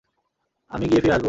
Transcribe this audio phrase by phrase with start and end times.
[0.71, 1.19] আমি গিয়ে ফিরে আসবো।